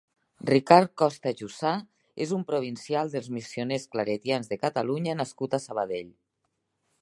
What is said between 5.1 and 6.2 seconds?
nascut a Sabadell.